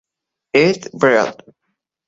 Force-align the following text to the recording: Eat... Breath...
Eat... 0.63 0.89
Breath... 0.93 1.37